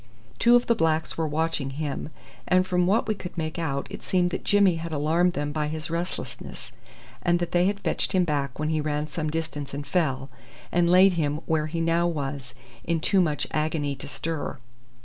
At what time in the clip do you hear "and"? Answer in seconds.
2.47-2.65, 7.21-7.37, 9.75-9.85, 10.71-10.89